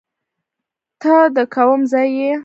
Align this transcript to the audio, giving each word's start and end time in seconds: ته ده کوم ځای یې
ته 1.01 1.13
ده 1.35 1.43
کوم 1.53 1.79
ځای 1.91 2.09
یې 2.19 2.31